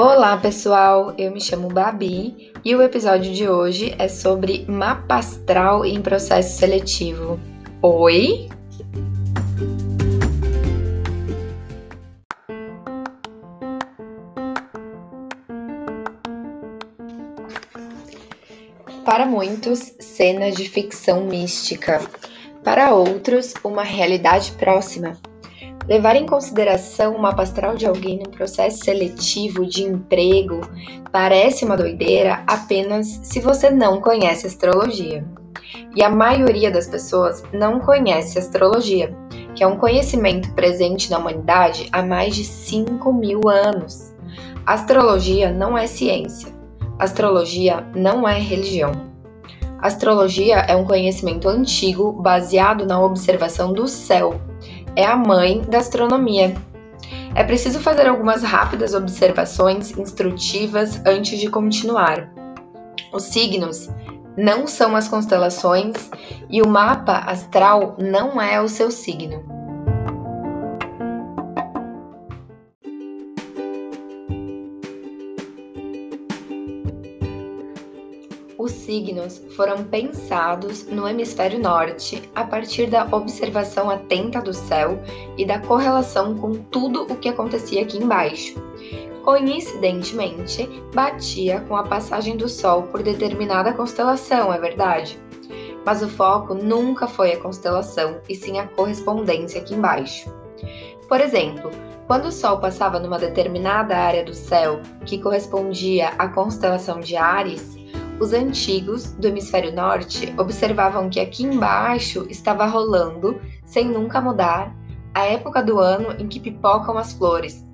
[0.00, 5.84] Olá pessoal, eu me chamo Babi e o episódio de hoje é sobre mapa astral
[5.84, 7.40] em processo seletivo.
[7.82, 8.48] Oi?
[19.04, 22.00] Para muitos, cenas de ficção mística.
[22.62, 25.18] Para outros, uma realidade próxima.
[25.88, 30.60] Levar em consideração o mapa astral de alguém no processo seletivo de emprego
[31.10, 35.24] parece uma doideira apenas se você não conhece astrologia.
[35.96, 39.16] E a maioria das pessoas não conhece astrologia,
[39.54, 44.14] que é um conhecimento presente na humanidade há mais de 5 mil anos.
[44.66, 46.52] Astrologia não é ciência.
[46.98, 48.92] Astrologia não é religião.
[49.80, 54.38] Astrologia é um conhecimento antigo baseado na observação do céu
[54.96, 56.54] é a mãe da astronomia.
[57.34, 62.32] É preciso fazer algumas rápidas observações instrutivas antes de continuar.
[63.12, 63.88] Os signos
[64.36, 66.10] não são as constelações
[66.48, 69.57] e o mapa astral não é o seu signo.
[78.68, 85.02] Os signos foram pensados no hemisfério norte a partir da observação atenta do céu
[85.38, 88.62] e da correlação com tudo o que acontecia aqui embaixo.
[89.24, 95.18] Coincidentemente, batia com a passagem do Sol por determinada constelação, é verdade.
[95.82, 100.30] Mas o foco nunca foi a constelação, e sim a correspondência aqui embaixo.
[101.08, 101.70] Por exemplo,
[102.06, 107.77] quando o Sol passava numa determinada área do céu que correspondia à constelação de Ares,
[108.20, 114.74] os antigos do hemisfério norte observavam que aqui embaixo estava rolando, sem nunca mudar,
[115.14, 117.64] a época do ano em que pipocam as flores,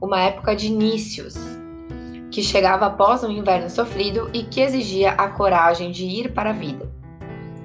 [0.00, 1.34] uma época de inícios,
[2.30, 6.52] que chegava após um inverno sofrido e que exigia a coragem de ir para a
[6.52, 6.90] vida.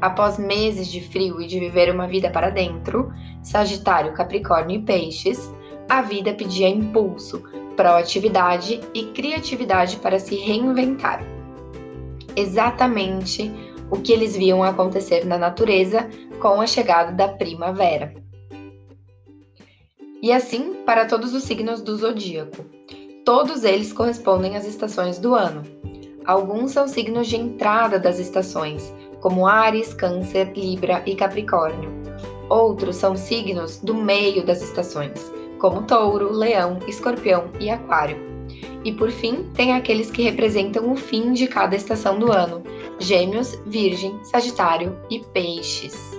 [0.00, 3.12] Após meses de frio e de viver uma vida para dentro,
[3.42, 5.52] Sagitário, Capricórnio e Peixes,
[5.88, 7.42] a vida pedia impulso,
[7.76, 11.35] proatividade e criatividade para se reinventar
[12.36, 13.50] exatamente
[13.90, 16.08] o que eles viam acontecer na natureza
[16.40, 18.14] com a chegada da primavera.
[20.22, 22.64] E assim para todos os signos do zodíaco.
[23.24, 25.62] Todos eles correspondem às estações do ano.
[26.24, 31.90] Alguns são signos de entrada das estações, como Ares, Câncer, Libra e Capricórnio.
[32.48, 38.35] Outros são signos do meio das estações, como Touro, Leão, Escorpião e Aquário.
[38.84, 42.62] E por fim, tem aqueles que representam o fim de cada estação do ano:
[42.98, 46.16] Gêmeos, Virgem, Sagitário e Peixes.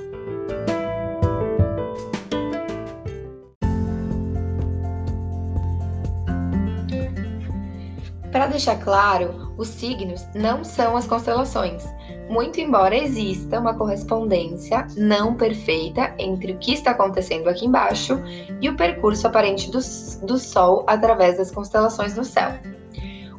[8.31, 11.83] Para deixar claro, os signos não são as constelações,
[12.29, 18.21] muito embora exista uma correspondência não perfeita entre o que está acontecendo aqui embaixo
[18.61, 19.79] e o percurso aparente do,
[20.25, 22.51] do Sol através das constelações no céu.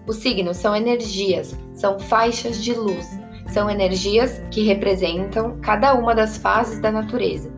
[0.07, 3.07] Os signos são energias, são faixas de luz,
[3.49, 7.53] são energias que representam cada uma das fases da natureza.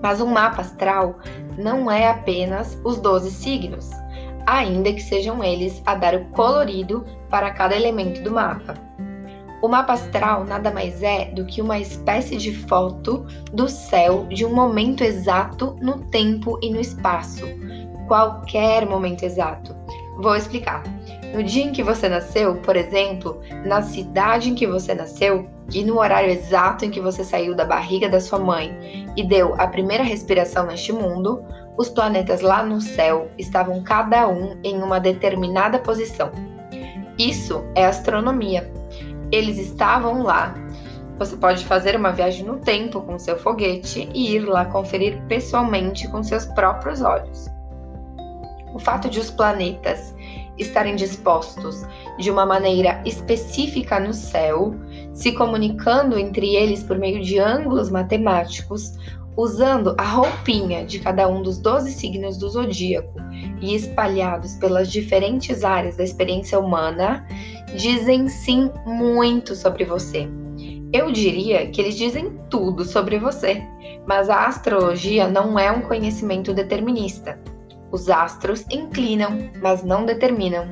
[0.00, 1.18] Mas um mapa astral
[1.58, 3.90] não é apenas os 12 signos,
[4.46, 8.74] ainda que sejam eles a dar o colorido para cada elemento do mapa.
[9.64, 14.44] O mapa astral nada mais é do que uma espécie de foto do céu de
[14.44, 17.46] um momento exato no tempo e no espaço.
[18.06, 19.74] Qualquer momento exato.
[20.18, 20.82] Vou explicar.
[21.32, 25.82] No dia em que você nasceu, por exemplo, na cidade em que você nasceu e
[25.82, 29.66] no horário exato em que você saiu da barriga da sua mãe e deu a
[29.66, 31.42] primeira respiração neste mundo,
[31.78, 36.30] os planetas lá no céu estavam cada um em uma determinada posição.
[37.16, 38.83] Isso é astronomia
[39.34, 40.54] eles estavam lá.
[41.18, 46.08] Você pode fazer uma viagem no tempo com seu foguete e ir lá conferir pessoalmente
[46.08, 47.48] com seus próprios olhos.
[48.74, 50.14] O fato de os planetas
[50.58, 51.86] estarem dispostos
[52.18, 54.74] de uma maneira específica no céu,
[55.12, 58.92] se comunicando entre eles por meio de ângulos matemáticos,
[59.36, 63.14] usando a roupinha de cada um dos 12 signos do zodíaco
[63.60, 67.26] e espalhados pelas diferentes áreas da experiência humana,
[67.74, 70.28] dizem sim muito sobre você.
[70.92, 73.62] Eu diria que eles dizem tudo sobre você,
[74.06, 77.38] mas a astrologia não é um conhecimento determinista.
[77.90, 80.66] Os astros inclinam, mas não determinam.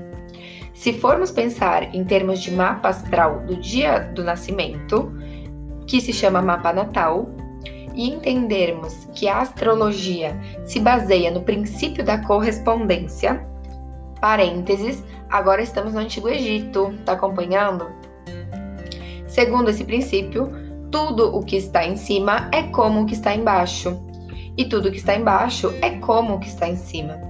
[0.74, 5.12] Se formos pensar em termos de mapa astral do dia do nascimento,
[5.86, 7.28] que se chama mapa natal,
[7.94, 13.46] e entendermos que a astrologia se baseia no princípio da correspondência,
[14.22, 17.88] Parênteses, agora estamos no Antigo Egito, tá acompanhando?
[19.26, 20.48] Segundo esse princípio,
[20.92, 24.00] tudo o que está em cima é como o que está embaixo,
[24.56, 27.20] e tudo o que está embaixo é como o que está em cima.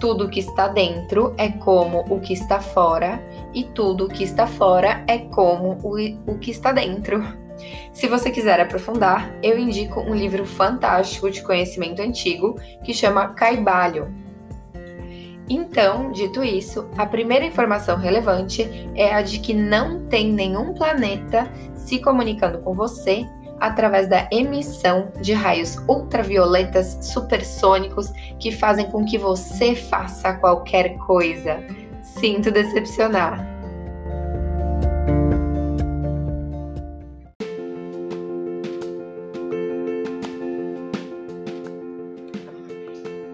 [0.00, 3.22] Tudo o que está dentro é como o que está fora,
[3.54, 5.94] e tudo o que está fora é como o,
[6.32, 7.22] o que está dentro.
[7.92, 12.54] Se você quiser aprofundar, eu indico um livro fantástico de conhecimento antigo
[12.84, 14.14] que chama Caibalho.
[15.48, 21.50] Então, dito isso, a primeira informação relevante é a de que não tem nenhum planeta
[21.74, 23.26] se comunicando com você
[23.58, 31.62] através da emissão de raios ultravioletas supersônicos que fazem com que você faça qualquer coisa.
[32.00, 33.49] Sinto decepcionar.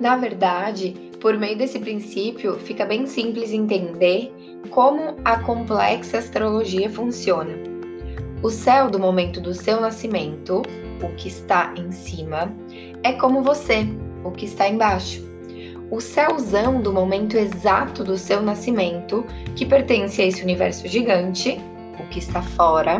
[0.06, 4.32] Na verdade, por meio desse princípio, fica bem simples entender
[4.70, 7.52] como a complexa astrologia funciona.
[8.40, 10.62] O céu do momento do seu nascimento,
[11.02, 12.54] o que está em cima,
[13.02, 13.84] é como você,
[14.22, 15.20] o que está embaixo.
[15.90, 19.26] O céuzão do momento exato do seu nascimento,
[19.56, 21.60] que pertence a esse universo gigante,
[21.98, 22.98] o que está fora,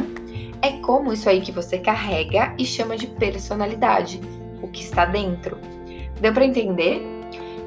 [0.61, 4.21] é como isso aí que você carrega e chama de personalidade,
[4.61, 5.76] o que está dentro.
[6.21, 7.03] Deu para entender?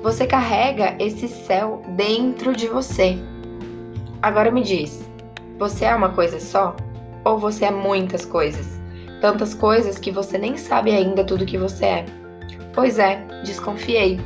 [0.02, 3.18] Você carrega esse céu dentro de você.
[4.22, 5.10] Agora me diz,
[5.58, 6.76] você é uma coisa só?
[7.26, 8.80] Ou você é muitas coisas?
[9.22, 12.06] Tantas coisas que você nem sabe ainda tudo que você é.
[12.74, 14.20] Pois é, desconfiei.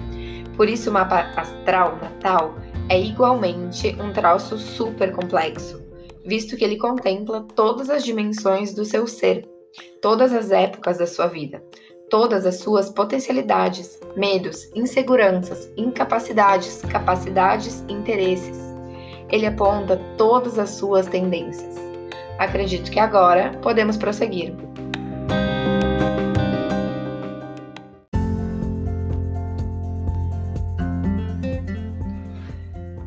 [0.56, 2.56] Por isso o mapa astral natal
[2.90, 5.82] é igualmente um traço super complexo,
[6.24, 9.50] visto que ele contempla todas as dimensões do seu ser,
[10.02, 11.64] todas as épocas da sua vida,
[12.14, 18.56] todas as suas potencialidades, medos, inseguranças, incapacidades, capacidades e interesses.
[19.32, 21.76] Ele aponta todas as suas tendências.
[22.38, 24.54] Acredito que agora podemos prosseguir.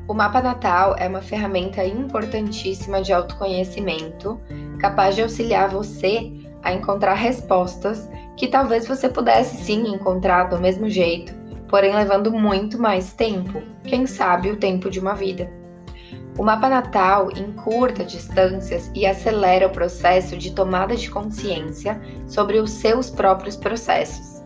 [0.08, 4.40] O mapa natal é uma ferramenta importantíssima de autoconhecimento,
[4.80, 6.32] capaz de auxiliar você
[6.64, 11.34] a encontrar respostas que talvez você pudesse sim encontrar do mesmo jeito,
[11.68, 15.50] porém levando muito mais tempo, quem sabe o tempo de uma vida.
[16.38, 22.70] O mapa natal encurta distâncias e acelera o processo de tomada de consciência sobre os
[22.70, 24.44] seus próprios processos.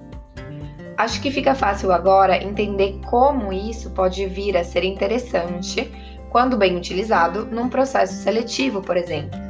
[0.96, 5.90] Acho que fica fácil agora entender como isso pode vir a ser interessante
[6.31, 9.40] quando bem utilizado num processo seletivo, por exemplo.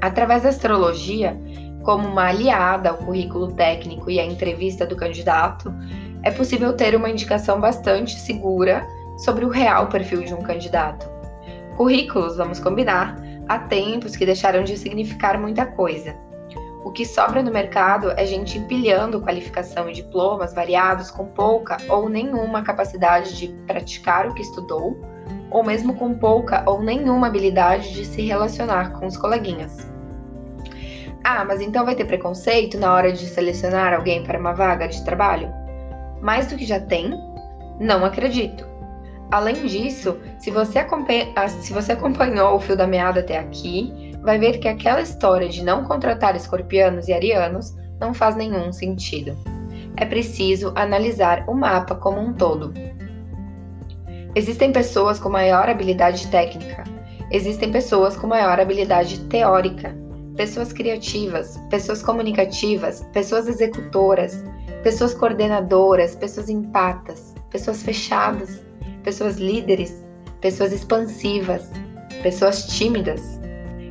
[0.00, 1.40] Através da astrologia,
[1.82, 5.74] como uma aliada ao currículo técnico e à entrevista do candidato,
[6.22, 8.86] é possível ter uma indicação bastante segura
[9.18, 11.10] sobre o real perfil de um candidato.
[11.76, 13.16] Currículos, vamos combinar,
[13.48, 16.14] há tempos que deixaram de significar muita coisa.
[16.84, 22.08] O que sobra no mercado é gente empilhando qualificação e diplomas variados com pouca ou
[22.08, 25.00] nenhuma capacidade de praticar o que estudou,
[25.50, 29.91] ou mesmo com pouca ou nenhuma habilidade de se relacionar com os coleguinhas.
[31.24, 35.04] Ah, mas então vai ter preconceito na hora de selecionar alguém para uma vaga de
[35.04, 35.52] trabalho?
[36.20, 37.12] Mais do que já tem?
[37.78, 38.66] Não acredito.
[39.30, 40.78] Além disso, se você,
[41.36, 45.48] ah, se você acompanhou o fio da meada até aqui, vai ver que aquela história
[45.48, 49.36] de não contratar escorpianos e arianos não faz nenhum sentido.
[49.96, 52.74] É preciso analisar o mapa como um todo.
[54.34, 56.84] Existem pessoas com maior habilidade técnica,
[57.30, 59.94] existem pessoas com maior habilidade teórica,
[60.36, 64.44] pessoas criativas, pessoas comunicativas, pessoas executoras,
[64.82, 68.62] pessoas coordenadoras, pessoas empatas, pessoas fechadas,
[69.02, 70.04] pessoas líderes,
[70.40, 71.70] pessoas expansivas,
[72.22, 73.40] pessoas tímidas.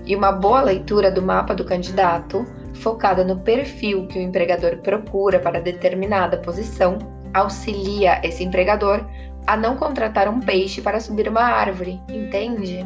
[0.06, 5.40] E uma boa leitura do mapa do candidato, focada no perfil que o empregador procura
[5.40, 6.98] para determinada posição,
[7.34, 9.06] auxilia esse empregador
[9.48, 12.86] a não contratar um peixe para subir uma árvore, entende?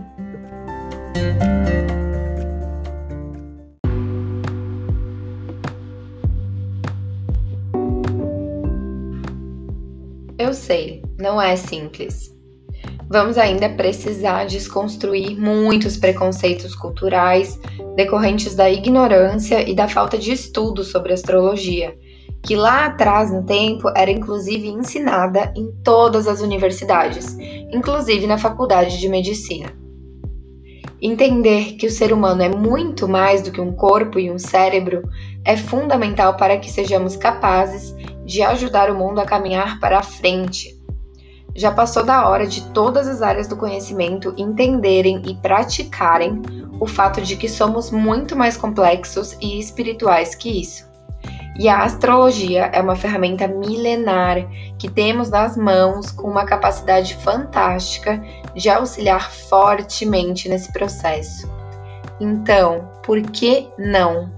[10.38, 12.36] Eu sei, não é simples.
[13.10, 17.58] Vamos ainda precisar desconstruir muitos preconceitos culturais
[17.96, 21.96] decorrentes da ignorância e da falta de estudo sobre astrologia,
[22.44, 27.38] que lá atrás no tempo era inclusive ensinada em todas as universidades,
[27.72, 29.72] inclusive na faculdade de medicina.
[31.02, 35.02] Entender que o ser humano é muito mais do que um corpo e um cérebro
[35.46, 37.96] é fundamental para que sejamos capazes
[38.26, 40.76] de ajudar o mundo a caminhar para a frente.
[41.56, 46.42] já passou da hora de todas as áreas do conhecimento entenderem e praticarem
[46.82, 50.86] o fato de que somos muito mais complexos e espirituais que isso.
[51.58, 54.46] E a astrologia é uma ferramenta milenar
[54.78, 58.22] que temos nas mãos com uma capacidade fantástica
[58.54, 61.50] de auxiliar fortemente nesse processo.
[62.20, 64.30] Então, por que não?